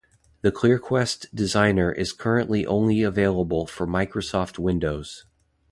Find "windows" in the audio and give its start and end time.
4.57-5.25